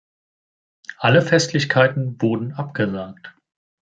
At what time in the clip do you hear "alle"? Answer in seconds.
0.97-1.21